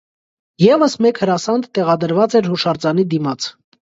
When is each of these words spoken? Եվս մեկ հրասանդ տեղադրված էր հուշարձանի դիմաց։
Եվս 0.61 0.95
մեկ 1.05 1.19
հրասանդ 1.23 1.67
տեղադրված 1.79 2.37
էր 2.41 2.49
հուշարձանի 2.55 3.07
դիմաց։ 3.13 3.47